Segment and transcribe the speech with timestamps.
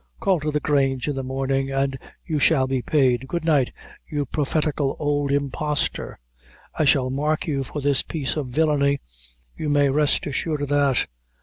[0.19, 1.93] Call to the Grange in the morning, an'
[2.25, 3.27] you shall be paid.
[3.27, 3.71] Good night,
[4.09, 6.19] you prophetical old impostor.
[6.73, 8.97] I shall mark you for this piece of villany;
[9.55, 11.05] you may rest assured of that.